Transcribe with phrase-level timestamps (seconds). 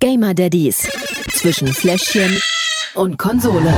[0.00, 0.88] Gamer Daddies
[1.32, 2.38] zwischen Fläschchen
[2.94, 3.74] und Konsole.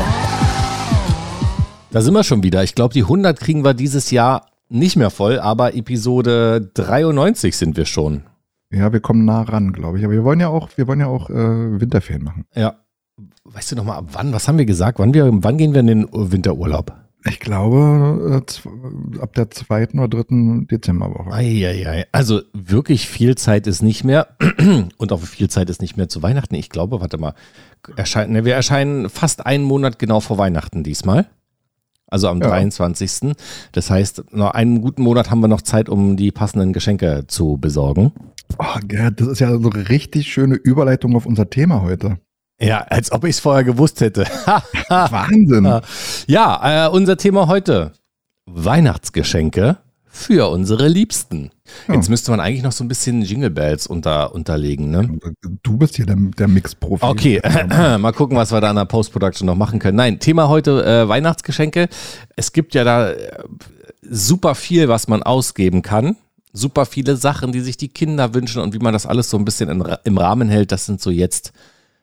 [1.91, 2.63] Da sind wir schon wieder.
[2.63, 7.79] Ich glaube, die 100 kriegen wir dieses Jahr nicht mehr voll, aber Episode 93 sind
[7.79, 8.25] wir schon.
[8.71, 10.05] Ja, wir kommen nah ran, glaube ich.
[10.05, 12.45] Aber wir wollen ja auch, wir wollen ja auch äh, Winterferien machen.
[12.55, 12.75] Ja.
[13.45, 14.35] Weißt du noch mal, ab wann?
[14.35, 14.99] Was haben wir gesagt?
[14.99, 16.95] Wann, wir, wann gehen wir in den Winterurlaub?
[17.25, 21.33] Ich glaube, äh, ab der zweiten oder dritten Dezemberwoche.
[21.33, 22.07] Eieiei.
[22.13, 24.29] Also wirklich viel Zeit ist nicht mehr.
[24.97, 26.55] Und auch viel Zeit ist nicht mehr zu Weihnachten.
[26.55, 27.35] Ich glaube, warte mal,
[27.97, 31.29] erscheinen, ne, wir erscheinen fast einen Monat genau vor Weihnachten diesmal.
[32.07, 32.49] Also am Ja.
[32.49, 33.33] 23.
[33.73, 37.59] Das heißt, noch einen guten Monat haben wir noch Zeit, um die passenden Geschenke zu
[37.61, 38.13] besorgen.
[38.59, 42.19] Oh, Gerd, das ist ja so eine richtig schöne Überleitung auf unser Thema heute.
[42.61, 44.25] Ja, als ob ich es vorher gewusst hätte.
[44.89, 45.81] Wahnsinn.
[46.27, 47.93] ja, äh, unser Thema heute:
[48.47, 49.79] Weihnachtsgeschenke
[50.11, 51.51] für unsere Liebsten.
[51.89, 51.95] Ja.
[51.95, 55.19] Jetzt müsste man eigentlich noch so ein bisschen Jingle Bells unter, unterlegen, ne?
[55.63, 57.05] Du bist hier der, der Mix-Profi.
[57.05, 57.41] Okay,
[57.99, 59.97] mal gucken, was wir da in der Post-Production noch machen können.
[59.97, 61.89] Nein, Thema heute äh, Weihnachtsgeschenke.
[62.35, 63.45] Es gibt ja da äh,
[64.03, 66.17] super viel, was man ausgeben kann.
[66.53, 69.45] Super viele Sachen, die sich die Kinder wünschen und wie man das alles so ein
[69.45, 70.73] bisschen in, im Rahmen hält.
[70.73, 71.53] Das sind so jetzt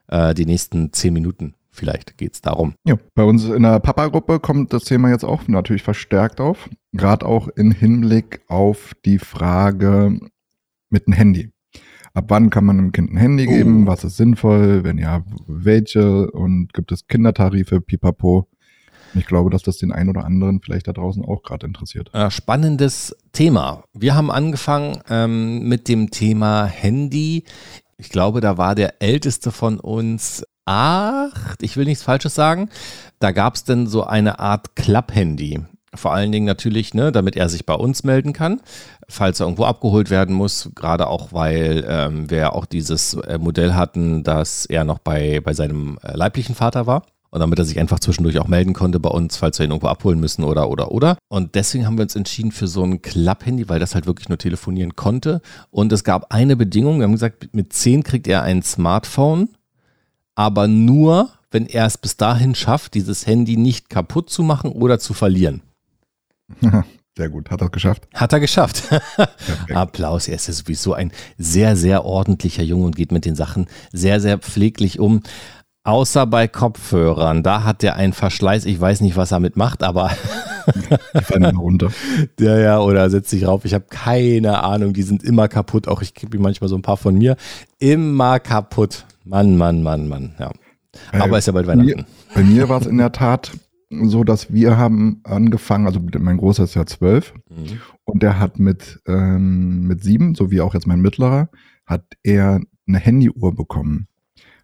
[0.08, 1.54] äh, die nächsten zehn Minuten.
[1.72, 2.74] Vielleicht geht's darum.
[2.86, 6.70] Ja, bei uns in der Papa-Gruppe kommt das Thema jetzt auch natürlich verstärkt auf.
[6.92, 10.20] Gerade auch im Hinblick auf die Frage
[10.90, 11.52] mit dem Handy.
[12.16, 13.86] Ab wann kann man einem Kind ein Handy geben?
[13.86, 14.84] Was ist sinnvoll?
[14.84, 16.32] Wenn ja, welche?
[16.32, 17.80] Und gibt es Kindertarife?
[17.80, 18.48] Pipapo.
[19.14, 22.10] Ich glaube, dass das den einen oder anderen vielleicht da draußen auch gerade interessiert.
[22.14, 23.84] Äh, spannendes Thema.
[23.94, 27.44] Wir haben angefangen ähm, mit dem Thema Handy.
[28.00, 31.64] Ich glaube, da war der älteste von uns acht.
[31.64, 32.70] Ich will nichts Falsches sagen.
[33.20, 35.62] Da gab es dann so eine Art Klapp-Handy.
[35.96, 38.62] Vor allen Dingen natürlich, ne, damit er sich bei uns melden kann,
[39.10, 40.70] falls er irgendwo abgeholt werden muss.
[40.76, 45.54] Gerade auch, weil ähm, wir auch dieses äh, Modell hatten, dass er noch bei, bei
[45.54, 47.04] seinem äh, leiblichen Vater war.
[47.30, 49.88] Und damit er sich einfach zwischendurch auch melden konnte bei uns, falls wir ihn irgendwo
[49.88, 51.18] abholen müssen oder, oder, oder.
[51.28, 54.38] Und deswegen haben wir uns entschieden für so ein Klapp-Handy, weil das halt wirklich nur
[54.38, 55.42] telefonieren konnte.
[55.70, 57.00] Und es gab eine Bedingung.
[57.00, 59.50] Wir haben gesagt, mit 10 kriegt er ein Smartphone,
[60.36, 65.00] aber nur, wenn er es bis dahin schafft, dieses Handy nicht kaputt zu machen oder
[65.00, 65.62] zu verlieren.
[67.18, 67.50] Sehr gut.
[67.50, 68.08] Hat das geschafft?
[68.14, 68.84] Hat er geschafft.
[69.74, 70.28] Applaus.
[70.28, 74.22] Er ist ja sowieso ein sehr, sehr ordentlicher Junge und geht mit den Sachen sehr,
[74.22, 75.24] sehr pfleglich um.
[75.88, 77.44] Außer bei Kopfhörern.
[77.44, 78.66] Da hat er einen Verschleiß.
[78.66, 80.12] Ich weiß nicht, was er mit macht, aber
[81.16, 81.92] Die fallen immer runter.
[82.40, 83.64] ja, ja, oder setzt sich rauf.
[83.64, 84.92] Ich habe keine Ahnung.
[84.94, 85.88] Die sind immer kaputt.
[85.88, 87.38] Auch ich kriege manchmal so ein paar von mir.
[87.80, 89.06] Immer kaputt.
[89.24, 90.36] Mann, Mann, Mann, Mann.
[90.40, 90.52] Ja.
[91.14, 92.06] Aber ist ja bald bei mir- Weihnachten.
[92.36, 93.52] Bei mir war es in der Tat
[93.90, 97.80] so, dass wir haben angefangen, also mein Großer ist ja zwölf Mhm.
[98.04, 101.48] und der hat mit, ähm, mit sieben, so wie auch jetzt mein mittlerer,
[101.86, 104.08] hat er eine Handyuhr bekommen.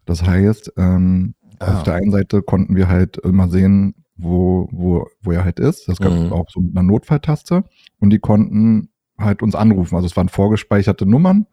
[0.06, 1.78] Das heißt, ähm, Ah.
[1.78, 5.88] auf der einen Seite konnten wir halt immer sehen, wo, wo, wo er halt ist.
[5.88, 6.32] Das gab Mhm.
[6.34, 7.64] auch so mit einer Notfalltaste
[8.00, 9.96] und die konnten halt uns anrufen.
[9.96, 11.46] Also es waren vorgespeicherte Nummern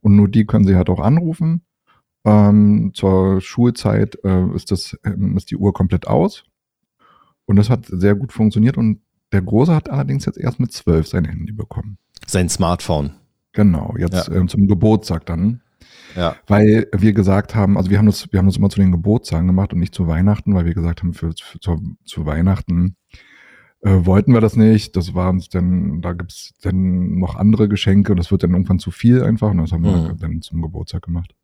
[0.00, 1.62] und nur die können sie halt auch anrufen.
[2.26, 6.44] Ähm, zur Schulzeit äh, ist, das, ähm, ist die Uhr komplett aus.
[7.46, 8.76] Und das hat sehr gut funktioniert.
[8.76, 9.00] Und
[9.32, 11.98] der Große hat allerdings jetzt erst mit zwölf sein Handy bekommen.
[12.26, 13.12] Sein Smartphone.
[13.52, 15.60] Genau, jetzt ähm, zum Geburtstag dann.
[16.16, 16.36] Ja.
[16.46, 19.46] Weil wir gesagt haben, also wir haben das, wir haben das immer zu den Geburtstagen
[19.46, 22.96] gemacht und nicht zu Weihnachten, weil wir gesagt haben, für, für zu, zu Weihnachten
[23.82, 24.96] äh, wollten wir das nicht.
[24.96, 28.78] Das war uns dann, da gibt's dann noch andere Geschenke und das wird dann irgendwann
[28.78, 29.50] zu viel einfach.
[29.50, 30.18] Und das haben wir Mhm.
[30.18, 31.34] dann zum Geburtstag gemacht.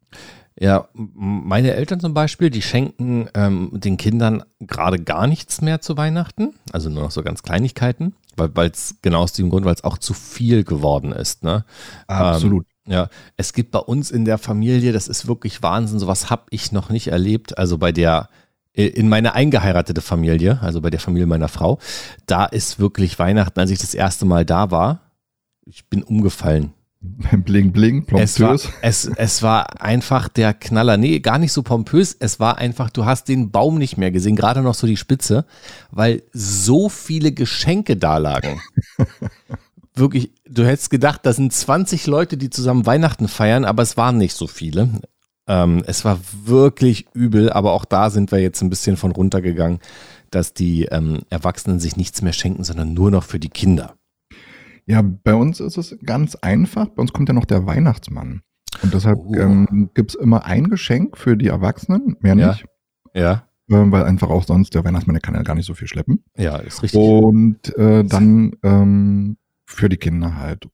[0.58, 5.96] Ja, meine Eltern zum Beispiel, die schenken ähm, den Kindern gerade gar nichts mehr zu
[5.96, 9.84] Weihnachten, also nur noch so ganz Kleinigkeiten, weil es genau aus dem Grund, weil es
[9.84, 11.44] auch zu viel geworden ist.
[11.44, 11.64] Ne?
[12.08, 12.66] Absolut.
[12.90, 16.72] Ja, es gibt bei uns in der Familie, das ist wirklich Wahnsinn, sowas habe ich
[16.72, 17.56] noch nicht erlebt.
[17.56, 18.28] Also bei der,
[18.72, 21.78] in meine eingeheiratete Familie, also bei der Familie meiner Frau,
[22.26, 25.12] da ist wirklich Weihnachten, als ich das erste Mal da war,
[25.64, 26.72] ich bin umgefallen.
[27.44, 28.68] bling, bling, Es war, pompös.
[28.82, 30.96] es, es war einfach der Knaller.
[30.96, 32.14] Nee, gar nicht so pompös.
[32.18, 35.46] Es war einfach, du hast den Baum nicht mehr gesehen, gerade noch so die Spitze,
[35.92, 38.60] weil so viele Geschenke da lagen.
[39.94, 44.18] Wirklich, du hättest gedacht, da sind 20 Leute, die zusammen Weihnachten feiern, aber es waren
[44.18, 44.88] nicht so viele.
[45.48, 49.80] Ähm, es war wirklich übel, aber auch da sind wir jetzt ein bisschen von runtergegangen,
[50.30, 53.94] dass die ähm, Erwachsenen sich nichts mehr schenken, sondern nur noch für die Kinder.
[54.86, 56.86] Ja, bei uns ist es ganz einfach.
[56.88, 58.42] Bei uns kommt ja noch der Weihnachtsmann.
[58.82, 59.34] Und deshalb Oh.
[59.34, 62.48] ähm, gibt's immer ein Geschenk für die Erwachsenen, mehr Ja.
[62.52, 62.64] nicht.
[63.14, 65.86] Ja, Ähm, weil einfach auch sonst der Weihnachtsmann, der kann ja gar nicht so viel
[65.88, 66.22] schleppen.
[66.36, 67.00] ja, ist richtig.
[67.00, 69.36] Und äh, dann ähm,
[69.70, 70.68] für die Kinder halt.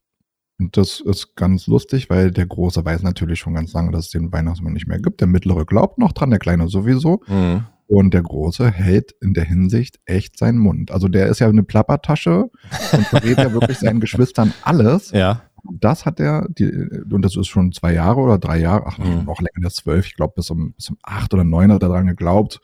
[0.58, 4.10] Und das ist ganz lustig, weil der Große weiß natürlich schon ganz lange, dass es
[4.10, 5.20] den Weihnachtsmann nicht mehr gibt.
[5.20, 7.22] Der Mittlere glaubt noch dran, der Kleine sowieso.
[7.28, 7.66] Mhm.
[7.88, 10.90] Und der Große hält in der Hinsicht echt seinen Mund.
[10.90, 12.46] Also der ist ja eine Plappertasche
[12.92, 15.10] und verrät ja wirklich seinen Geschwistern alles.
[15.12, 15.42] Ja.
[15.62, 16.66] Das hat er, die,
[17.12, 19.24] und das ist schon zwei Jahre oder drei Jahre, ach, Mhm.
[19.24, 21.90] noch länger, der zwölf, ich glaube, bis um, bis um acht oder neun hat er
[21.90, 22.60] dran geglaubt.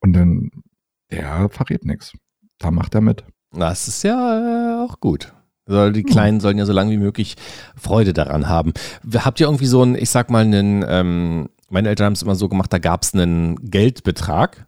[0.00, 0.50] Und dann,
[1.10, 2.12] der verrät nichts.
[2.58, 3.24] Da macht er mit.
[3.52, 5.32] Das ist ja äh, auch gut.
[5.66, 7.36] Soll- Die Kleinen sollen ja so lange wie möglich
[7.76, 8.72] Freude daran haben.
[9.14, 12.34] Habt ihr irgendwie so einen, ich sag mal, einen, ähm, meine Eltern haben es immer
[12.34, 14.66] so gemacht, da gab es einen Geldbetrag.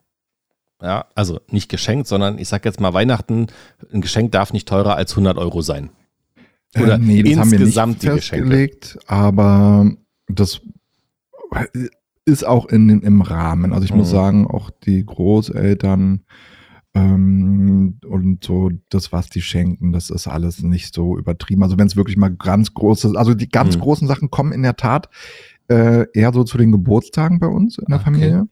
[0.81, 3.47] Ja, also nicht geschenkt, sondern ich sag jetzt mal Weihnachten,
[3.93, 5.91] ein Geschenk darf nicht teurer als 100 Euro sein.
[6.77, 8.45] Oder Äh, nee, das haben wir insgesamt nicht die Geschenke.
[8.47, 9.91] festgelegt, aber
[10.29, 10.61] das
[12.25, 13.73] ist auch in, den- im Rahmen.
[13.73, 14.13] Also ich muss Mhm.
[14.13, 16.23] sagen, auch die Großeltern
[16.95, 21.63] ähm, und so das, was die schenken, das ist alles nicht so übertrieben.
[21.63, 23.81] Also wenn es wirklich mal ganz große, also die ganz Mhm.
[23.81, 25.09] großen Sachen kommen in der Tat
[25.69, 28.05] äh, eher so zu den Geburtstagen bei uns in der Okay.
[28.05, 28.49] Familie.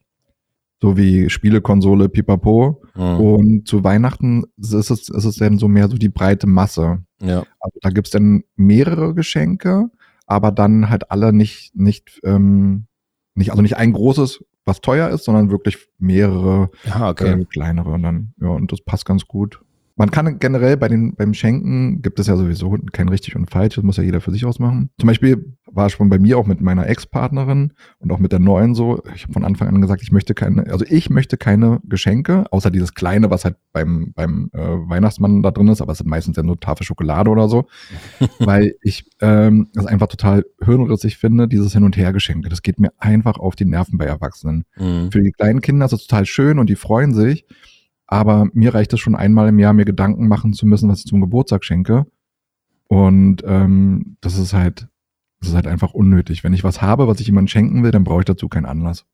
[0.81, 2.83] So wie Spielekonsole, Pipapo.
[2.95, 3.03] Mhm.
[3.21, 7.05] Und zu Weihnachten ist es, ist es dann so mehr so die breite Masse.
[7.21, 7.45] Ja.
[7.61, 9.91] Also da gibt's dann mehrere Geschenke,
[10.27, 12.87] aber dann halt alle nicht, nicht, ähm,
[13.35, 17.41] nicht, also nicht ein großes, was teuer ist, sondern wirklich mehrere Ja, okay.
[17.41, 19.61] äh, kleinere und dann, ja, und das passt ganz gut.
[19.97, 23.75] Man kann generell bei den, beim Schenken gibt es ja sowieso kein richtig und falsch,
[23.75, 24.91] das muss ja jeder für sich ausmachen.
[24.99, 28.75] Zum Beispiel war schon bei mir auch mit meiner Ex-Partnerin und auch mit der neuen
[28.75, 32.45] so, ich habe von Anfang an gesagt, ich möchte keine, also ich möchte keine Geschenke,
[32.51, 36.09] außer dieses kleine, was halt beim, beim äh, Weihnachtsmann da drin ist, aber es sind
[36.09, 37.67] meistens ja nur Tafel Schokolade oder so,
[38.39, 42.49] weil ich ähm, das einfach total hirnrissig finde, dieses Hin- und Her-Geschenke.
[42.49, 44.65] Das geht mir einfach auf die Nerven bei Erwachsenen.
[44.77, 45.11] Mhm.
[45.11, 47.47] Für die kleinen Kinder ist es total schön und die freuen sich.
[48.07, 51.07] Aber mir reicht es schon einmal im Jahr, mir Gedanken machen zu müssen, was ich
[51.07, 52.07] zum Geburtstag schenke.
[52.89, 54.89] Und ähm, das ist halt,
[55.41, 56.45] das ist halt einfach unnötig.
[56.45, 59.05] Wenn ich was habe, was ich jemandem schenken will, dann brauche ich dazu keinen Anlass.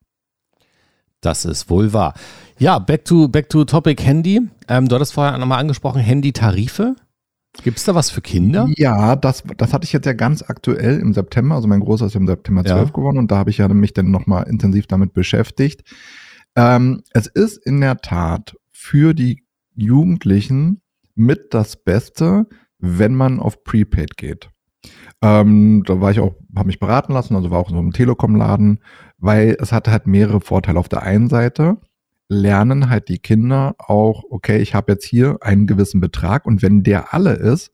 [1.21, 2.15] Das ist wohl wahr.
[2.59, 4.41] Ja, back to, back to topic Handy.
[4.69, 6.97] Ähm, du hattest vorher nochmal angesprochen, Handy-Tarife.
[7.63, 8.69] Gibt es da was für Kinder?
[8.77, 11.55] Ja, das, das hatte ich jetzt ja ganz aktuell im September.
[11.55, 12.77] Also mein Großer ist im September Ja.
[12.77, 15.83] 12 geworden und da habe ich ja mich dann nochmal intensiv damit beschäftigt.
[16.55, 19.43] Ähm, es ist in der Tat für die
[19.75, 20.83] Jugendlichen
[21.15, 22.47] mit das Beste,
[22.79, 24.51] wenn man auf Prepaid geht.
[25.23, 27.93] Ähm, da war ich auch, habe mich beraten lassen, also war auch in so einem
[27.93, 28.81] Telekom-Laden,
[29.19, 30.79] weil es hatte halt mehrere Vorteile.
[30.79, 31.79] Auf der einen Seite
[32.29, 36.83] lernen halt die Kinder auch, okay, ich habe jetzt hier einen gewissen Betrag und wenn
[36.83, 37.73] der alle ist,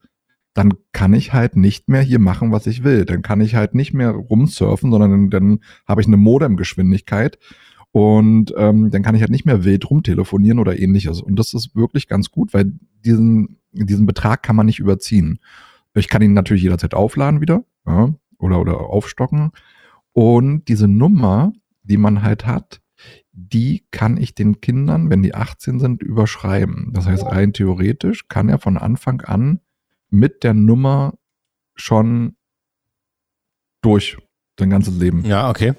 [0.55, 3.07] dann kann ich halt nicht mehr hier machen, was ich will.
[3.07, 7.39] Dann kann ich halt nicht mehr rumsurfen, sondern dann, dann habe ich eine Modemgeschwindigkeit
[7.91, 11.23] und ähm, dann kann ich halt nicht mehr wild rumtelefonieren oder ähnliches.
[11.23, 12.73] Und das ist wirklich ganz gut, weil
[13.05, 15.39] diesen, diesen Betrag kann man nicht überziehen.
[15.95, 19.53] Ich kann ihn natürlich jederzeit aufladen wieder ja, oder, oder aufstocken.
[20.13, 21.53] Und diese Nummer,
[21.83, 22.81] die man halt hat,
[23.33, 26.91] die kann ich den Kindern, wenn die 18 sind, überschreiben.
[26.93, 29.61] Das heißt, rein theoretisch kann er von Anfang an
[30.11, 31.15] mit der Nummer
[31.75, 32.37] schon
[33.81, 34.19] durch
[34.59, 35.25] sein ganzes Leben.
[35.25, 35.73] Ja, okay.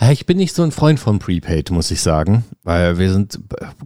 [0.00, 3.38] Ja, Ich bin nicht so ein Freund von Prepaid, muss ich sagen, weil wir sind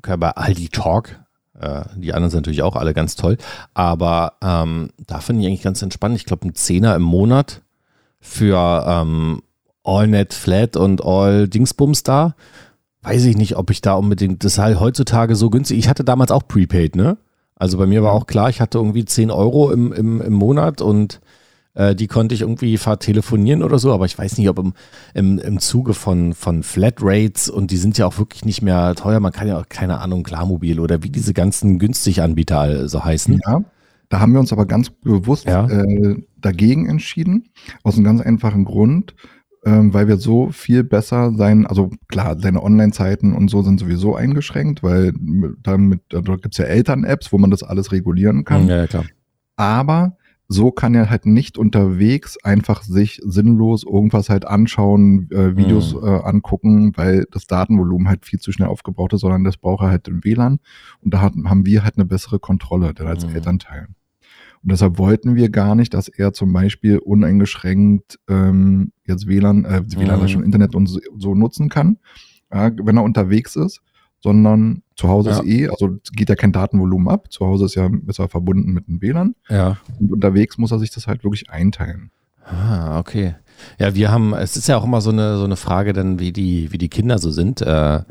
[0.02, 1.20] bei bei Aldi Talk.
[1.60, 3.36] Äh, Die anderen sind natürlich auch alle ganz toll.
[3.74, 6.16] Aber ähm, da finde ich eigentlich ganz entspannt.
[6.16, 7.62] Ich glaube, ein Zehner im Monat
[8.20, 9.42] für ähm,
[9.84, 12.34] AllNet Flat und All Dingsbums da.
[13.02, 15.78] Weiß ich nicht, ob ich da unbedingt, das ist halt heutzutage so günstig.
[15.78, 17.16] Ich hatte damals auch Prepaid, ne?
[17.54, 20.80] Also bei mir war auch klar, ich hatte irgendwie 10 Euro im, im, im Monat
[20.80, 21.20] und
[21.78, 24.72] äh, die konnte ich irgendwie vertelefonieren oder so, aber ich weiß nicht, ob im,
[25.14, 29.20] im, im Zuge von, von Flatrates und die sind ja auch wirklich nicht mehr teuer.
[29.20, 33.38] Man kann ja auch, keine Ahnung, Klarmobil oder wie diese ganzen günstig Anbieter so heißen.
[33.46, 33.62] Ja,
[34.08, 35.68] da haben wir uns aber ganz bewusst Ja.
[35.68, 37.48] äh, dagegen entschieden,
[37.84, 39.14] aus einem ganz einfachen Grund,
[39.64, 44.16] ähm, weil wir so viel besser sein, also klar, seine Online-Zeiten und so sind sowieso
[44.16, 45.12] eingeschränkt, weil
[45.62, 48.66] damit, da gibt es ja Eltern-Apps, wo man das alles regulieren kann.
[48.66, 49.04] Ja, klar.
[49.56, 50.16] Aber
[50.50, 56.04] so kann er halt nicht unterwegs einfach sich sinnlos irgendwas halt anschauen, äh, Videos Mhm.
[56.04, 59.90] äh, angucken, weil das Datenvolumen halt viel zu schnell aufgebraucht ist, sondern das braucht er
[59.90, 60.58] halt im WLAN.
[61.02, 63.34] Und da hat, haben wir halt eine bessere Kontrolle dann als Mhm.
[63.34, 63.88] Elternteil.
[64.62, 69.82] Und deshalb wollten wir gar nicht, dass er zum Beispiel uneingeschränkt ähm, jetzt WLAN, äh,
[69.86, 70.28] WLAN Mhm.
[70.28, 71.98] schon Internet und so, so nutzen kann,
[72.52, 73.82] ja, wenn er unterwegs ist,
[74.20, 75.38] sondern zu Hause Ja.
[75.38, 77.30] ist eh, also geht ja kein Datenvolumen ab.
[77.32, 79.34] Zu Hause ist ja ist er verbunden mit dem WLAN.
[79.48, 79.78] Ja.
[80.00, 82.10] Und unterwegs muss er sich das halt wirklich einteilen.
[82.44, 83.36] Ah, okay.
[83.78, 86.32] Ja, wir haben, es ist ja auch immer so eine, so eine Frage dann, wie
[86.32, 87.60] die, wie die Kinder so sind.
[87.62, 88.02] Äh,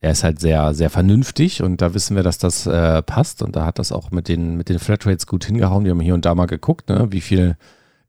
[0.00, 3.54] er ist halt sehr, sehr vernünftig und da wissen wir, dass das äh, passt und
[3.56, 5.84] da hat das auch mit den, mit den Flatrates gut hingehauen.
[5.84, 7.56] Wir haben hier und da mal geguckt, ne, wie viel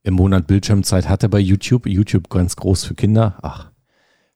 [0.03, 1.85] im Monat Bildschirmzeit hatte bei YouTube.
[1.87, 3.37] YouTube ganz groß für Kinder.
[3.41, 3.68] Ach,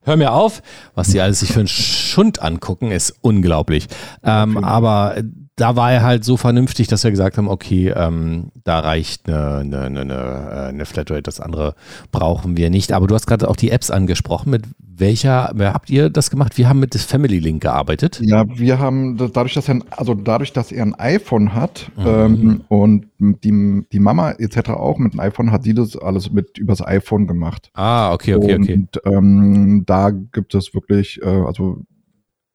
[0.04, 0.62] hör mir auf,
[0.96, 3.88] was die alles sich für einen Schund angucken, ist unglaublich.
[4.24, 5.16] Ähm, aber
[5.56, 9.60] da war er halt so vernünftig, dass wir gesagt haben, okay, ähm, da reicht eine,
[9.60, 11.76] eine, eine, eine äh, Flatrate, das andere
[12.12, 12.92] brauchen wir nicht.
[12.92, 14.50] Aber du hast gerade auch die Apps angesprochen.
[14.50, 16.58] Mit welcher, wer habt ihr das gemacht?
[16.58, 18.20] Wir haben mit das Family Link gearbeitet.
[18.24, 22.06] Ja, wir haben dadurch, dass er, also dadurch, dass er ein iPhone hat mhm.
[22.08, 24.72] ähm, und die, die Mama etc.
[24.72, 27.70] auch mit einem iPhone hat die das alles mit übers iPhone gemacht.
[27.74, 28.74] Ah, okay, okay, okay.
[28.74, 31.84] Und ähm, da gibt es wirklich, äh, also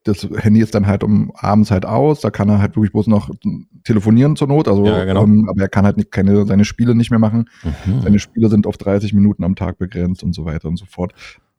[0.08, 3.06] das Handy ist dann halt um abends halt aus, da kann er halt wirklich bloß
[3.06, 3.30] noch
[3.84, 5.24] telefonieren zur Not, also ja, genau.
[5.24, 7.48] ähm, aber er kann halt nicht, keine, seine Spiele nicht mehr machen.
[7.62, 8.00] Mhm.
[8.00, 11.12] Seine Spiele sind auf 30 Minuten am Tag begrenzt und so weiter und so fort.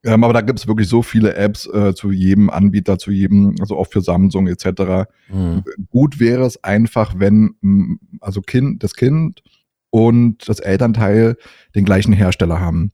[0.04, 3.56] Ähm, aber da gibt es wirklich so viele Apps äh, zu jedem Anbieter, zu jedem,
[3.60, 5.10] also auch für Samsung etc.
[5.30, 5.64] Mhm.
[5.90, 9.44] Gut wäre es einfach, wenn also Kind, das Kind
[9.90, 11.36] und das Elternteil
[11.76, 12.92] den gleichen Hersteller haben.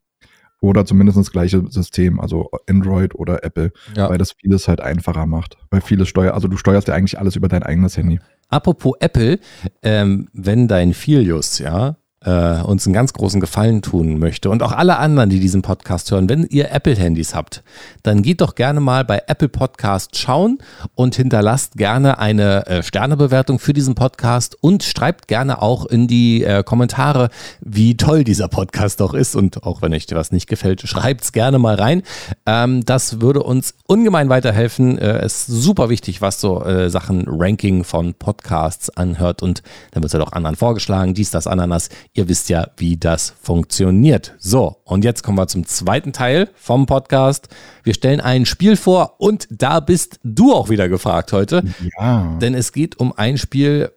[0.66, 4.10] Oder zumindest das gleiche System, also Android oder Apple, ja.
[4.10, 5.58] weil das vieles halt einfacher macht.
[5.70, 8.20] Weil vieles steuert, also du steuerst ja eigentlich alles über dein eigenes Handy.
[8.50, 9.38] Apropos Apple,
[9.84, 14.72] ähm, wenn dein Filius, ja, äh, uns einen ganz großen Gefallen tun möchte und auch
[14.72, 17.64] alle anderen, die diesen Podcast hören, wenn ihr Apple-Handys habt,
[18.04, 20.58] dann geht doch gerne mal bei Apple Podcast schauen
[20.96, 26.44] und hinterlasst gerne eine äh, Sternebewertung für diesen Podcast und schreibt gerne auch in die
[26.44, 27.30] äh, Kommentare,
[27.62, 31.32] wie toll dieser Podcast doch ist und auch wenn euch was nicht gefällt, schreibt es
[31.32, 32.04] gerne mal rein.
[32.46, 34.98] Ähm, das würde uns ungemein weiterhelfen.
[34.98, 40.10] Äh, ist super wichtig, was so äh, Sachen Ranking von Podcasts anhört und dann wird
[40.10, 41.90] es ja halt auch anderen vorgeschlagen, dies, das, Ananas.
[42.18, 44.36] Ihr wisst ja, wie das funktioniert.
[44.40, 47.50] So, und jetzt kommen wir zum zweiten Teil vom Podcast.
[47.84, 51.62] Wir stellen ein Spiel vor und da bist du auch wieder gefragt heute.
[52.00, 52.38] Ja.
[52.40, 53.92] Denn es geht um ein Spiel,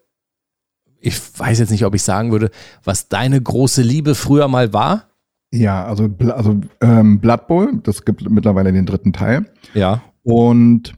[0.98, 2.50] ich weiß jetzt nicht, ob ich sagen würde,
[2.82, 5.04] was deine große Liebe früher mal war.
[5.52, 9.46] Ja, also, also ähm, Blood Bowl, das gibt mittlerweile den dritten Teil.
[9.74, 10.02] Ja.
[10.24, 10.92] Und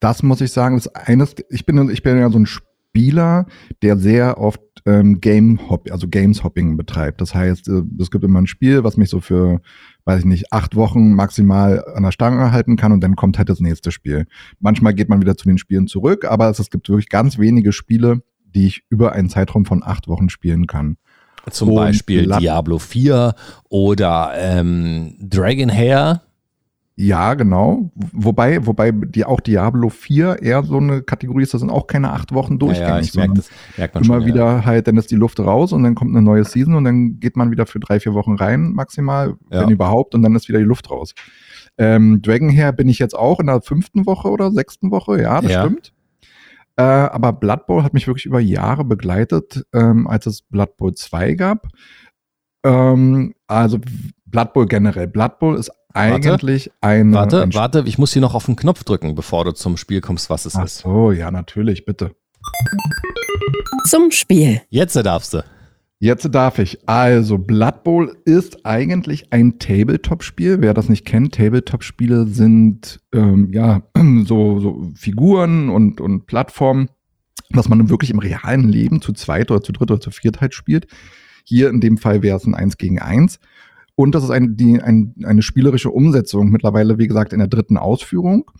[0.00, 3.44] das muss ich sagen, ist eines, ich bin, ich bin ja so ein Spieler,
[3.82, 7.20] der sehr oft ähm, Game Hop, also Games Hopping betreibt.
[7.20, 9.60] Das heißt, äh, es gibt immer ein Spiel, was mich so für,
[10.04, 13.48] weiß ich nicht, acht Wochen maximal an der Stange halten kann und dann kommt halt
[13.48, 14.26] das nächste Spiel.
[14.60, 17.72] Manchmal geht man wieder zu den Spielen zurück, aber es, es gibt wirklich ganz wenige
[17.72, 20.96] Spiele, die ich über einen Zeitraum von acht Wochen spielen kann.
[21.50, 23.34] Zum und Beispiel Diablo 4
[23.68, 26.22] oder ähm, Dragon Hair.
[26.98, 27.90] Ja, genau.
[28.12, 32.10] Wobei, wobei die auch Diablo 4 eher so eine Kategorie ist, das sind auch keine
[32.12, 32.88] acht Wochen durchgängig.
[32.88, 34.64] Ja, ja, ich merke das, merkt man immer schon, wieder ja.
[34.64, 37.36] halt, dann ist die Luft raus und dann kommt eine neue Season und dann geht
[37.36, 39.60] man wieder für drei, vier Wochen rein, maximal, ja.
[39.60, 41.12] wenn überhaupt, und dann ist wieder die Luft raus.
[41.76, 45.52] Ähm, Dragonhair bin ich jetzt auch in der fünften Woche oder sechsten Woche, ja, das
[45.52, 45.92] stimmt.
[46.76, 50.94] Äh, aber Blood Bowl hat mich wirklich über Jahre begleitet, ähm, als es Blood Bowl
[50.94, 51.68] 2 gab.
[52.64, 53.78] Ähm, also
[54.26, 55.08] Blood Bowl generell.
[55.08, 57.12] Blood Bowl ist eigentlich warte, eine.
[57.12, 60.00] Warte, ein warte, ich muss hier noch auf den Knopf drücken, bevor du zum Spiel
[60.00, 60.78] kommst, was es Ach ist.
[60.78, 62.14] So, ja, natürlich, bitte.
[63.88, 64.62] Zum Spiel.
[64.70, 65.44] Jetzt darfst du.
[65.98, 66.86] Jetzt darf ich.
[66.86, 70.60] Also, Blood Bowl ist eigentlich ein Tabletop-Spiel.
[70.60, 73.82] Wer das nicht kennt, Tabletop-Spiele sind ähm, ja
[74.24, 76.90] so, so Figuren und, und Plattformen,
[77.50, 80.52] was man wirklich im realen Leben zu zweit oder zu dritt oder zu viert halt
[80.52, 80.86] spielt.
[81.44, 83.38] Hier in dem Fall wäre es ein Eins gegen Eins.
[83.96, 87.78] Und das ist eine, die, ein, eine spielerische Umsetzung, mittlerweile, wie gesagt, in der dritten
[87.78, 88.50] Ausführung.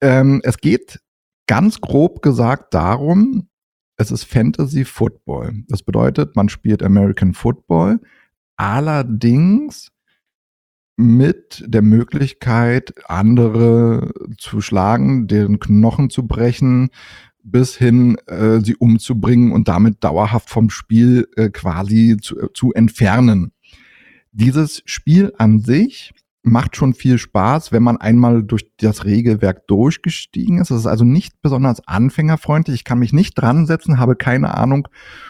[0.00, 1.00] Ähm, es geht
[1.46, 3.48] ganz grob gesagt darum,
[3.96, 5.64] es ist Fantasy Football.
[5.68, 8.00] Das bedeutet, man spielt American Football,
[8.56, 9.90] allerdings
[10.96, 16.90] mit der Möglichkeit, andere zu schlagen, deren Knochen zu brechen,
[17.42, 22.72] bis hin äh, sie umzubringen und damit dauerhaft vom Spiel äh, quasi zu, äh, zu
[22.72, 23.52] entfernen
[24.38, 30.60] dieses Spiel an sich macht schon viel Spaß, wenn man einmal durch das Regelwerk durchgestiegen
[30.60, 30.70] ist.
[30.70, 32.76] Es ist also nicht besonders anfängerfreundlich.
[32.76, 34.88] Ich kann mich nicht dran setzen, habe keine Ahnung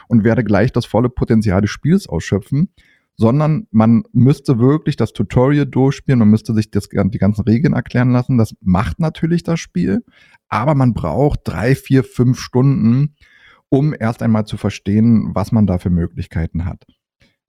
[0.09, 2.69] und werde gleich das volle Potenzial des Spiels ausschöpfen,
[3.17, 8.12] sondern man müsste wirklich das Tutorial durchspielen, man müsste sich das, die ganzen Regeln erklären
[8.12, 8.37] lassen.
[8.37, 10.05] Das macht natürlich das Spiel,
[10.49, 13.17] aber man braucht drei, vier, fünf Stunden,
[13.71, 16.85] um erst einmal zu verstehen, was man da für Möglichkeiten hat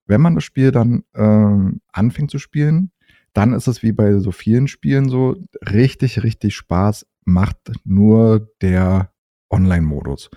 [0.09, 2.91] wenn man das Spiel dann ähm, anfängt zu spielen,
[3.33, 5.35] dann ist es wie bei so vielen Spielen so,
[5.71, 9.11] richtig, richtig Spaß macht nur der
[9.51, 10.29] Online-Modus.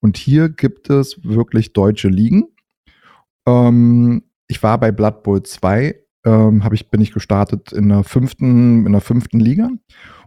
[0.00, 2.44] Und hier gibt es wirklich deutsche Ligen.
[3.46, 5.94] Ähm, ich war bei Blood Bowl 2,
[6.24, 9.68] ähm, ich, bin ich gestartet in der fünften, in der fünften Liga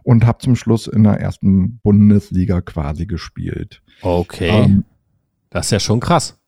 [0.04, 3.82] und habe zum Schluss in der ersten Bundesliga quasi gespielt.
[4.02, 4.64] Okay.
[4.64, 4.84] Ähm,
[5.50, 6.38] das ist ja schon krass.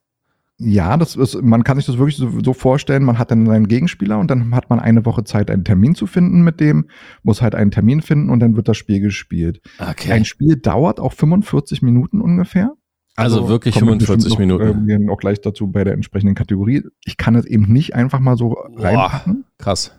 [0.57, 3.67] Ja, das ist, man kann sich das wirklich so, so vorstellen, man hat dann seinen
[3.67, 6.87] Gegenspieler und dann hat man eine Woche Zeit, einen Termin zu finden mit dem,
[7.23, 9.59] muss halt einen Termin finden und dann wird das Spiel gespielt.
[9.79, 10.13] Okay.
[10.13, 12.73] Ein Spiel dauert auch 45 Minuten ungefähr.
[13.17, 14.89] Also wirklich kommen wir 45 bestimmt noch, Minuten.
[14.89, 16.83] äh, wir auch gleich dazu bei der entsprechenden Kategorie.
[17.03, 19.45] Ich kann es eben nicht einfach mal so reinpacken.
[19.57, 19.93] krass.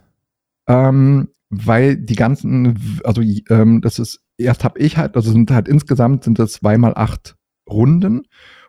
[0.68, 5.68] Ähm, weil die ganzen, also ähm, das ist, erst habe ich halt, also sind halt
[5.68, 7.36] insgesamt sind das zweimal acht
[7.68, 8.22] Runden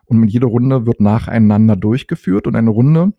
[0.08, 3.12] und mit jeder Runde wird nacheinander durchgeführt und eine Runde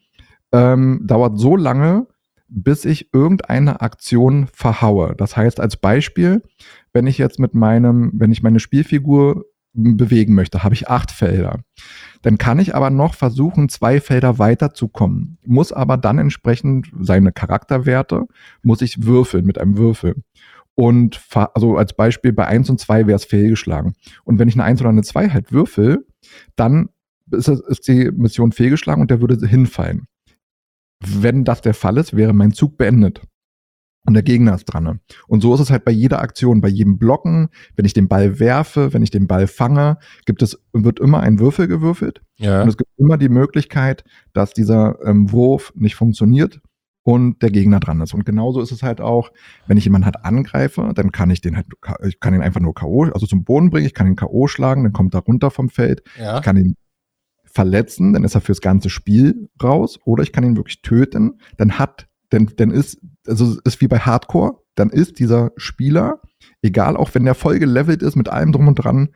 [0.52, 2.08] ähm, dauert so lange,
[2.48, 5.16] bis ich irgendeine Aktion verhaue.
[5.16, 6.42] Das heißt als Beispiel,
[6.94, 11.60] wenn ich jetzt mit meinem, wenn ich meine Spielfigur bewegen möchte, habe ich acht Felder.
[12.24, 18.26] Dann kann ich aber noch versuchen, zwei Felder weiterzukommen, muss aber dann entsprechend seine Charakterwerte,
[18.64, 20.16] muss ich würfeln mit einem Würfel.
[20.74, 21.22] Und
[21.54, 23.94] also als Beispiel bei 1 und 2 wäre es fehlgeschlagen.
[24.24, 26.06] Und wenn ich eine 1 oder eine 2 halt würfel,
[26.56, 26.90] dann
[27.32, 30.06] ist, es, ist die Mission fehlgeschlagen und der würde hinfallen.
[31.06, 33.22] Wenn das der Fall ist, wäre mein Zug beendet.
[34.06, 35.02] Und der Gegner ist dran.
[35.28, 38.40] Und so ist es halt bei jeder Aktion, bei jedem Blocken, wenn ich den Ball
[38.40, 42.22] werfe, wenn ich den Ball fange, gibt es, wird immer ein Würfel gewürfelt.
[42.38, 42.64] Ja.
[42.64, 46.62] Und es gibt immer die Möglichkeit, dass dieser ähm, Wurf nicht funktioniert
[47.04, 48.14] und der Gegner dran ist.
[48.14, 49.32] Und genauso ist es halt auch,
[49.68, 51.68] wenn ich jemanden halt angreife, dann kann ich den halt,
[52.06, 54.48] ich kann ihn einfach nur K.O., also zum Boden bringen, ich kann ihn K.O.
[54.48, 56.38] schlagen, dann kommt er runter vom Feld, ja.
[56.38, 56.76] ich kann ihn
[57.46, 61.80] verletzen, dann ist er fürs ganze Spiel raus, oder ich kann ihn wirklich töten, dann
[61.80, 66.22] hat, dann, dann ist, also es ist wie bei Hardcore, dann ist dieser Spieler,
[66.62, 69.10] egal auch wenn der voll gelevelt ist mit allem drum und dran,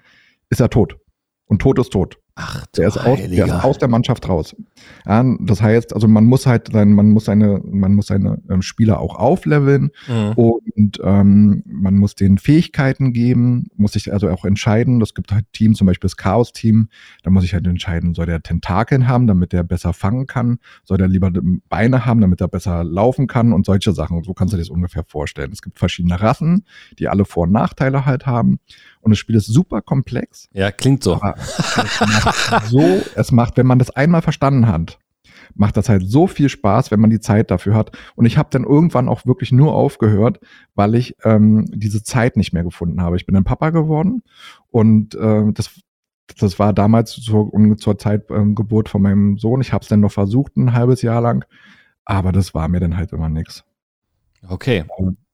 [0.49, 0.97] ist er tot.
[1.45, 2.22] Und tot ist tot.
[2.35, 4.55] Ach, Der ist, aus, der ist aus der Mannschaft raus.
[5.05, 8.63] Ja, das heißt, also man muss halt sein, man muss seine, man muss seine ähm,
[8.63, 10.31] Spieler auch aufleveln Mhm.
[10.33, 14.99] und ähm, man muss denen Fähigkeiten geben, muss sich also auch entscheiden.
[15.01, 16.89] Es gibt halt Teams, zum Beispiel das Chaos-Team,
[17.21, 20.97] da muss ich halt entscheiden, soll der Tentakeln haben, damit der besser fangen kann, soll
[20.97, 21.31] der lieber
[21.69, 24.23] Beine haben, damit er besser laufen kann und solche Sachen.
[24.23, 25.51] So kannst du dir das ungefähr vorstellen.
[25.51, 26.65] Es gibt verschiedene Rassen,
[26.97, 28.57] die alle Vor- und Nachteile halt haben.
[29.03, 30.47] Und das Spiel ist super komplex.
[30.53, 31.19] Ja, klingt so.
[31.35, 34.97] Es macht so, es macht, wenn man das einmal verstanden hat,
[35.55, 37.91] macht das halt so viel Spaß, wenn man die Zeit dafür hat.
[38.15, 40.39] Und ich habe dann irgendwann auch wirklich nur aufgehört,
[40.73, 43.17] weil ich ähm, diese Zeit nicht mehr gefunden habe.
[43.17, 44.23] Ich bin ein Papa geworden
[44.71, 45.69] und äh, das,
[46.39, 49.61] das war damals zur, zur Zeit ähm, Geburt von meinem Sohn.
[49.61, 51.45] Ich habe es dann noch versucht, ein halbes Jahr lang,
[52.05, 53.63] aber das war mir dann halt immer nix.
[54.47, 54.85] Okay,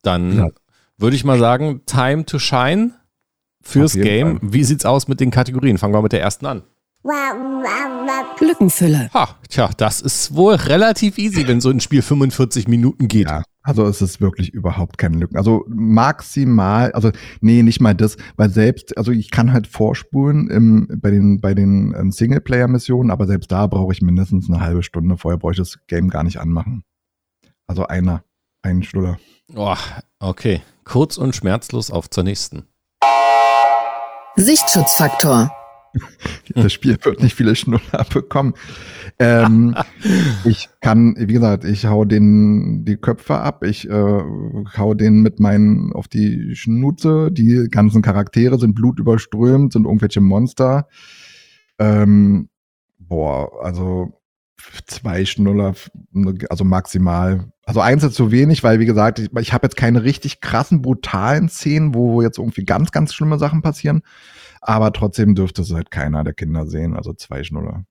[0.02, 0.48] dann Ja.
[0.98, 2.94] würde ich mal sagen, Time to Shine
[3.62, 4.40] fürs Game.
[4.40, 4.54] Fall.
[4.54, 5.78] Wie sieht's aus mit den Kategorien?
[5.78, 6.64] Fangen wir mit der ersten an.
[8.42, 9.10] Lückenfüller.
[9.14, 13.30] Ha, tja, das ist wohl relativ easy, wenn so ein Spiel 45 Minuten geht.
[13.30, 15.38] Ja, also es ist wirklich überhaupt keine Lücken.
[15.38, 20.88] Also maximal, also nee, nicht mal das, weil selbst, also ich kann halt vorspulen im,
[21.02, 25.18] bei den, bei den ähm, Singleplayer-Missionen, aber selbst da brauche ich mindestens eine halbe Stunde.
[25.18, 26.84] Vorher brauche ich das Game gar nicht anmachen.
[27.68, 28.24] Also einer,
[28.62, 29.20] einen Schnuller.
[29.56, 29.76] Oh,
[30.20, 32.69] okay, kurz und schmerzlos auf zur nächsten.
[34.36, 35.52] Sichtschutzfaktor.
[36.54, 38.54] Das Spiel wird nicht viele Schnuller bekommen.
[39.18, 39.76] Ähm,
[40.46, 44.24] ich kann, wie gesagt, ich hau den die Köpfe ab, ich äh,
[44.78, 47.32] hau den mit meinen auf die Schnute.
[47.32, 50.88] Die ganzen Charaktere sind blutüberströmt, sind irgendwelche Monster.
[51.80, 52.50] Ähm,
[53.00, 54.22] boah, also
[54.86, 55.74] zwei Schnuller,
[56.50, 57.52] also maximal.
[57.70, 60.82] Also eins ist zu wenig, weil wie gesagt, ich, ich habe jetzt keine richtig krassen,
[60.82, 64.02] brutalen Szenen, wo jetzt irgendwie ganz, ganz schlimme Sachen passieren.
[64.60, 67.86] Aber trotzdem dürfte es halt keiner der Kinder sehen, also zwei Schnuller.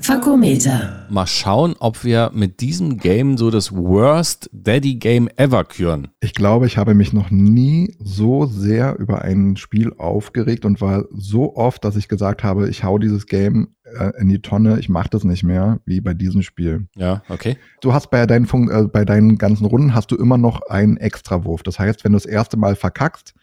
[0.00, 1.06] Fakometer.
[1.10, 6.08] Mal schauen, ob wir mit diesem Game so das Worst Daddy Game ever küren.
[6.20, 11.04] Ich glaube, ich habe mich noch nie so sehr über ein Spiel aufgeregt und war
[11.12, 13.74] so oft, dass ich gesagt habe, ich hau dieses Game
[14.18, 16.86] in die Tonne, ich mache das nicht mehr, wie bei diesem Spiel.
[16.96, 17.56] Ja, okay.
[17.80, 20.96] Du hast bei deinen, Fun äh, bei deinen ganzen Runden hast du immer noch einen
[20.96, 21.62] Extrawurf.
[21.62, 23.34] Das heißt, wenn du das erste Mal verkackst,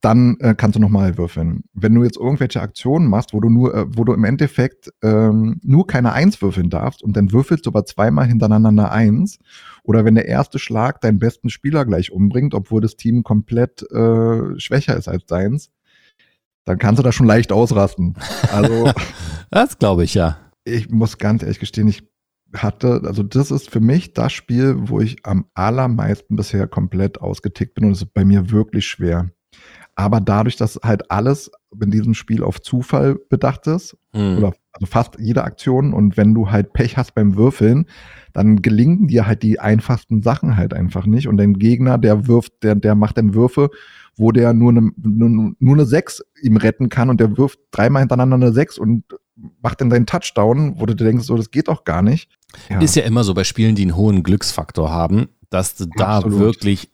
[0.00, 1.64] dann äh, kannst du nochmal würfeln.
[1.74, 5.60] Wenn du jetzt irgendwelche Aktionen machst, wo du nur, äh, wo du im Endeffekt ähm,
[5.62, 9.38] nur keine Eins würfeln darfst und dann würfelst du aber zweimal hintereinander Eins,
[9.82, 14.58] oder wenn der erste Schlag deinen besten Spieler gleich umbringt, obwohl das Team komplett äh,
[14.58, 15.70] schwächer ist als deins,
[16.64, 18.14] dann kannst du da schon leicht ausrasten.
[18.52, 18.90] Also
[19.50, 20.38] Das glaube ich ja.
[20.64, 22.04] ich muss ganz ehrlich gestehen, ich
[22.54, 27.74] hatte, also das ist für mich das Spiel, wo ich am allermeisten bisher komplett ausgetickt
[27.74, 29.30] bin und es ist bei mir wirklich schwer.
[29.96, 34.38] Aber dadurch, dass halt alles in diesem Spiel auf Zufall bedacht ist, Hm.
[34.38, 37.86] oder also fast jede Aktion, und wenn du halt Pech hast beim Würfeln,
[38.32, 41.28] dann gelingen dir halt die einfachsten Sachen halt einfach nicht.
[41.28, 43.70] Und dein Gegner, der wirft, der, der macht dann Würfe,
[44.20, 48.02] wo der nur eine, nur, nur eine 6 ihm retten kann und der wirft dreimal
[48.02, 49.04] hintereinander eine 6 und
[49.62, 52.28] macht dann seinen Touchdown, wo du dir denkst, so, das geht doch gar nicht.
[52.68, 52.80] Ja.
[52.80, 56.38] Ist ja immer so bei Spielen, die einen hohen Glücksfaktor haben, dass du da Absolut.
[56.38, 56.90] wirklich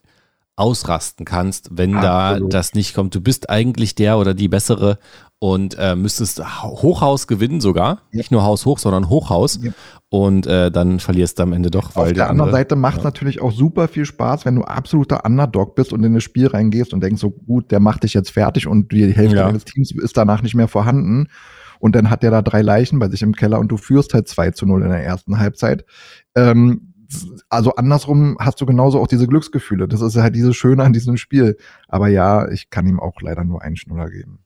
[0.55, 2.53] ausrasten kannst, wenn Absolut.
[2.53, 3.15] da das nicht kommt.
[3.15, 4.99] Du bist eigentlich der oder die bessere
[5.39, 8.03] und äh, müsstest Hochhaus gewinnen sogar.
[8.11, 8.19] Ja.
[8.19, 9.59] Nicht nur Haus hoch, sondern Hochhaus.
[9.63, 9.73] Ja.
[10.19, 12.97] Und äh, dann verlierst du am Ende doch, weil Auf der anderen andere- Seite macht
[12.99, 13.09] es ja.
[13.09, 16.95] natürlich auch super viel Spaß, wenn du absoluter Underdog bist und in das Spiel reingehst
[16.95, 19.45] und denkst so, gut, der macht dich jetzt fertig und die Hälfte Ja.
[19.47, 21.27] deines Teams ist danach nicht mehr vorhanden.
[21.81, 24.27] Und dann hat der da drei Leichen bei sich im Keller und du führst halt
[24.27, 25.85] 2 zu 0 in der ersten Halbzeit.
[26.35, 26.95] Ähm,
[27.51, 29.87] also andersrum hast du genauso auch diese Glücksgefühle.
[29.87, 31.59] Das ist halt dieses Schöne an diesem Spiel.
[31.89, 34.39] Aber ja, ich kann ihm auch leider nur einen Schnuller geben.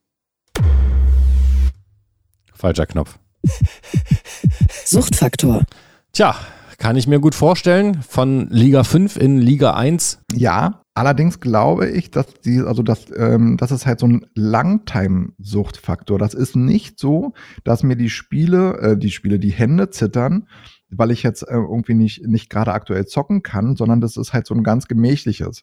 [2.52, 3.20] Falscher Knopf.
[4.90, 5.62] Suchtfaktor.
[6.12, 6.34] Tja,
[6.78, 8.02] kann ich mir gut vorstellen.
[8.02, 10.22] Von Liga 5 in Liga 1.
[10.34, 16.18] Ja, allerdings glaube ich, dass die, also das, ähm, das ist halt so ein Langtime-Suchtfaktor.
[16.18, 20.48] Das ist nicht so, dass mir die Spiele, äh, die Spiele, die Hände zittern,
[20.88, 24.46] weil ich jetzt äh, irgendwie nicht, nicht gerade aktuell zocken kann, sondern das ist halt
[24.46, 25.62] so ein ganz gemächliches.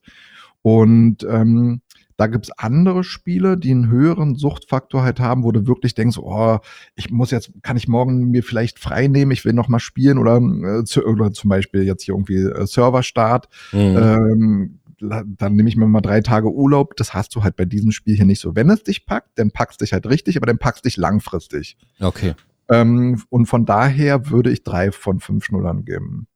[0.62, 1.82] Und ähm,
[2.18, 6.58] da gibt's andere Spiele, die einen höheren Suchtfaktor halt haben, wo du wirklich denkst, oh,
[6.96, 10.18] ich muss jetzt, kann ich morgen mir vielleicht frei nehmen, ich will noch mal spielen
[10.18, 13.98] oder, äh, zu, oder zum Beispiel jetzt hier irgendwie äh, Serverstart Mhm.
[13.98, 16.96] ähm, dann nehme ich mir mal drei Tage Urlaub.
[16.96, 18.56] Das hast du halt bei diesem Spiel hier nicht so.
[18.56, 21.78] Wenn es dich packt, dann packst dich halt richtig, aber dann packst dich langfristig.
[22.00, 22.34] Okay.
[22.70, 26.28] Ähm, und von daher würde ich drei von fünf Schnullern geben.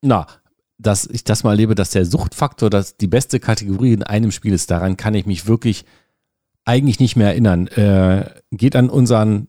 [0.00, 0.26] Na,
[0.78, 4.52] dass ich das mal erlebe, dass der Suchtfaktor das die beste Kategorie in einem Spiel
[4.52, 5.84] ist, daran kann ich mich wirklich
[6.64, 7.66] eigentlich nicht mehr erinnern.
[7.68, 9.48] Äh, geht an unseren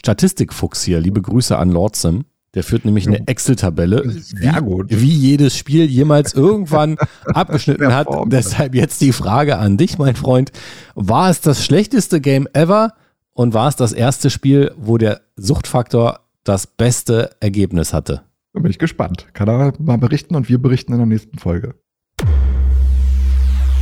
[0.00, 1.00] Statistikfuchs hier.
[1.00, 2.24] Liebe Grüße an Lordsim.
[2.54, 3.12] Der führt nämlich Ja.
[3.12, 4.46] eine Excel-Tabelle, wie,
[4.88, 8.08] wie jedes Spiel jemals irgendwann abgeschnitten hat.
[8.26, 10.50] Deshalb jetzt die Frage an dich, mein Freund.
[10.94, 12.94] War es das schlechteste Game ever
[13.32, 18.22] und war es das erste Spiel, wo der Suchtfaktor das beste Ergebnis hatte?
[18.54, 19.28] Da bin ich gespannt.
[19.34, 21.74] Kann er mal berichten und wir berichten in der nächsten Folge.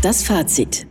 [0.02, 0.86] Das Fazit.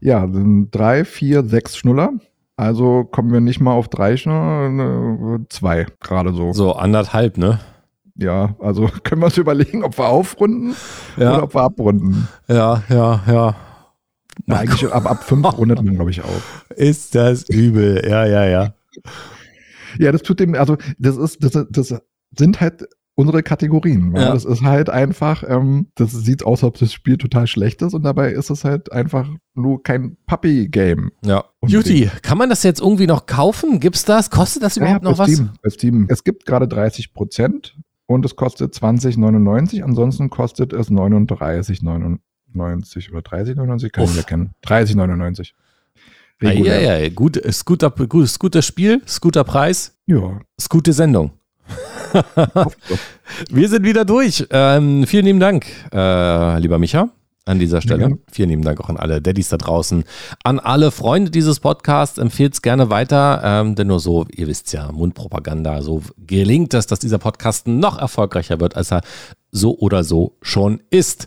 [0.00, 2.12] Ja, sind drei, vier, sechs Schnuller.
[2.56, 6.52] Also kommen wir nicht mal auf drei Schnuller, äh, zwei gerade so.
[6.52, 7.60] So anderthalb, ne?
[8.16, 10.74] Ja, also können wir uns überlegen, ob wir aufrunden
[11.16, 12.28] oder ob wir abrunden.
[12.48, 13.56] Ja, ja, ja.
[14.46, 16.64] Na, eigentlich ab, ab fünf rundet man, glaube ich, auf.
[16.76, 18.06] Ist das übel.
[18.08, 18.74] Ja, ja, ja.
[19.98, 21.94] Ja, das tut dem, also das ist, das, das
[22.36, 24.14] sind halt unsere Kategorien.
[24.16, 24.32] Ja.
[24.32, 27.94] Das ist halt einfach, ähm, das sieht aus, als ob das Spiel total schlecht ist
[27.94, 31.12] und dabei ist es halt einfach nur kein Puppy-Game.
[31.24, 31.44] Ja.
[31.64, 33.80] Juti, kann man das jetzt irgendwie noch kaufen?
[33.80, 34.30] Gibt's das?
[34.30, 35.32] Kostet das überhaupt Ja, noch bei was?
[35.32, 36.06] Steam, bei Steam.
[36.08, 39.82] Es gibt gerade 30 Prozent und es kostet 20,99.
[39.82, 44.16] Ansonsten kostet es 39,99 oder 30,99, kann ich Uff.
[44.16, 44.50] nicht erkennen.
[44.66, 45.52] 30,99.
[46.42, 47.08] Ja, ja, ja.
[47.10, 50.40] Gut, ist guter, gut, ist guter Spiel, ist guter Preis, ja.
[50.58, 51.30] ist gute Sendung.
[53.50, 54.46] Wir sind wieder durch.
[54.50, 57.08] Ähm, vielen lieben Dank, äh, lieber Micha,
[57.44, 57.98] an dieser Stelle.
[57.98, 58.18] gerne.
[58.30, 60.04] Vielen lieben Dank auch an alle Daddys da draußen,
[60.44, 62.18] an alle Freunde dieses Podcasts.
[62.18, 66.86] Empfehlt es gerne weiter, ähm, denn nur so, ihr wisst ja, Mundpropaganda, so gelingt es,
[66.86, 69.00] dass dieser Podcast noch erfolgreicher wird, als er
[69.50, 71.26] so oder so schon ist.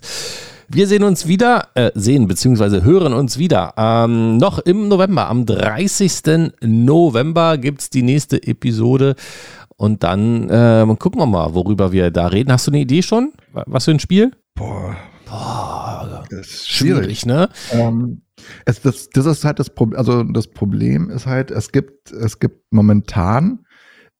[0.70, 2.82] Wir sehen uns wieder, äh, sehen bzw.
[2.82, 3.72] hören uns wieder.
[3.78, 6.52] Ähm, noch im November, am 30.
[6.60, 9.16] November gibt es die nächste Episode.
[9.78, 12.52] Und dann ähm, gucken wir mal, worüber wir da reden.
[12.52, 13.32] Hast du eine Idee schon?
[13.52, 14.32] Was für ein Spiel?
[14.54, 17.48] Boah, Boah, das ist schwierig, ne?
[17.70, 18.22] Ähm,
[18.64, 22.38] es, das, das ist halt das Problem, also das Problem ist halt, es gibt, es
[22.38, 23.64] gibt momentan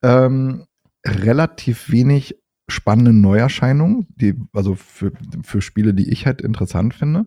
[0.02, 0.66] ähm,
[1.06, 2.36] relativ wenig
[2.68, 7.26] spannende Neuerscheinungen, die, also für, für Spiele, die ich halt interessant finde.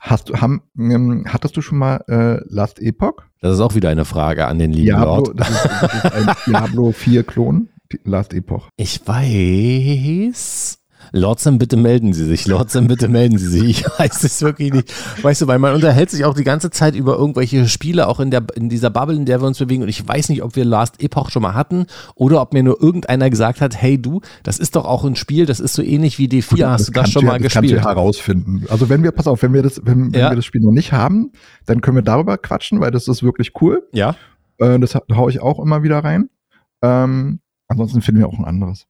[0.00, 3.22] Hast du, haben, ähm, hattest du schon mal äh, Last Epoch?
[3.40, 5.40] Das ist auch wieder eine Frage an den lieben Diablo, Lord.
[5.40, 7.68] das ist, das ist ein Diablo 4 Klon,
[8.04, 8.68] Last Epoch.
[8.76, 10.77] Ich weiß.
[11.12, 12.46] Lordsam, bitte melden Sie sich.
[12.46, 13.58] Lordsam, bitte melden Sie sich.
[13.80, 14.92] Ich weiß es wirklich nicht.
[15.22, 18.30] Weißt du, weil man unterhält sich auch die ganze Zeit über irgendwelche Spiele, auch in,
[18.30, 19.82] der, in dieser Bubble, in der wir uns bewegen.
[19.82, 22.80] Und ich weiß nicht, ob wir Last Epoch schon mal hatten oder ob mir nur
[22.82, 26.18] irgendeiner gesagt hat, hey du, das ist doch auch ein Spiel, das ist so ähnlich
[26.18, 26.66] wie D4.
[26.68, 27.84] Hast du das schon mal das kannst du gespielt?
[27.84, 28.64] herausfinden.
[28.68, 30.30] Also wenn wir, pass auf, wenn wir das, wenn, wenn Ja.
[30.30, 31.32] wir das Spiel noch nicht haben,
[31.66, 33.86] dann können wir darüber quatschen, weil das ist wirklich cool.
[33.92, 34.14] Ja.
[34.58, 36.28] Äh, das haue ich auch immer wieder rein.
[36.82, 38.86] Ähm, ansonsten finden wir auch ein anderes.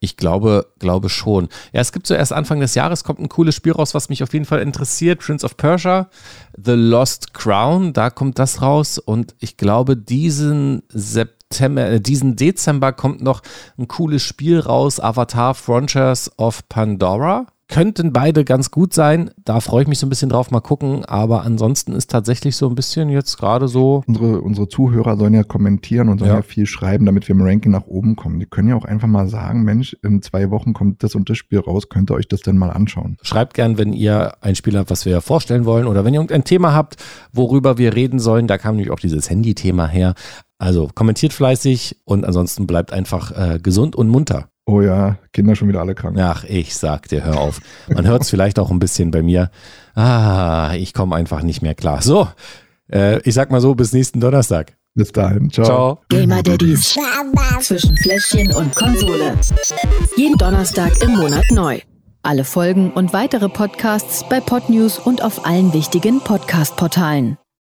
[0.00, 1.48] Ich glaube, glaube schon.
[1.72, 4.22] Ja, es gibt so erst Anfang des Jahres kommt ein cooles Spiel raus, was mich
[4.22, 5.20] auf jeden Fall interessiert.
[5.20, 6.08] Prince of Persia,
[6.56, 8.98] The Lost Crown, da kommt das raus.
[8.98, 13.42] Und ich glaube, diesen September, äh, diesen Dezember kommt noch
[13.76, 19.30] ein cooles Spiel raus, Avatar Frontiers of Pandora könnten beide ganz gut sein.
[19.44, 21.04] Da freue ich mich so ein bisschen drauf, mal gucken.
[21.04, 24.02] Aber ansonsten ist tatsächlich so ein bisschen jetzt gerade so.
[24.06, 26.36] Unsere, unsere Zuhörer sollen ja kommentieren und sollen ja.
[26.36, 26.42] ja.
[26.42, 28.40] viel schreiben, damit wir im Ranking nach oben kommen.
[28.40, 31.36] Die können ja auch einfach mal sagen, Mensch, in zwei Wochen kommt das und das
[31.36, 33.18] Spiel raus, könnt ihr euch das denn mal anschauen.
[33.22, 36.44] Schreibt gern, wenn ihr ein Spiel habt, was wir vorstellen wollen oder wenn ihr irgendein
[36.44, 36.96] Thema habt,
[37.32, 38.46] worüber wir reden sollen.
[38.46, 40.14] Da kam nämlich auch dieses Handy-Thema her.
[40.58, 44.48] Also kommentiert fleißig und ansonsten bleibt einfach äh, gesund und munter.
[44.68, 46.18] Oh ja, Kinder schon wieder alle krank.
[46.20, 47.58] Ach, ich sag dir, hör auf.
[47.88, 49.50] Man hört es vielleicht auch ein bisschen bei mir.
[49.94, 52.02] Ah, ich komme einfach nicht mehr klar.
[52.02, 52.28] So,
[52.92, 54.76] äh, ich sag mal so, bis nächsten Donnerstag.
[54.94, 55.64] Bis dahin, ciao.
[55.64, 56.00] ciao.
[56.10, 56.98] Gamer Daddies
[57.60, 59.38] zwischen Fläschchen und Konsole.
[60.18, 61.80] Jeden Donnerstag im Monat neu.
[62.22, 67.38] Alle Folgen und weitere Podcasts bei Podnews und auf allen wichtigen Podcast-Portalen.